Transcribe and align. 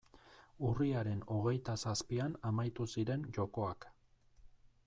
Urriaren 0.69 1.19
hogeita 1.35 1.77
zazpian 1.89 2.35
amaitu 2.53 2.91
ziren 2.95 3.29
jokoak. 3.39 3.91